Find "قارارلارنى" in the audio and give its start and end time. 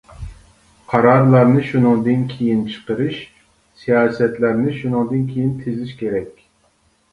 0.93-1.65